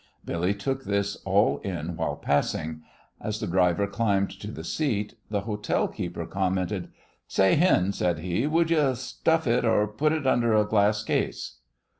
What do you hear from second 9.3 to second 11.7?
it or put it under a glass case?"